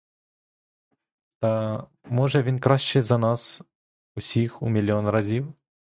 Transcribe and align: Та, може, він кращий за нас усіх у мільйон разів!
Та, 1.39 1.87
може, 2.05 2.41
він 2.43 2.59
кращий 2.59 3.01
за 3.01 3.17
нас 3.17 3.61
усіх 4.15 4.61
у 4.61 4.69
мільйон 4.69 5.09
разів! 5.09 5.53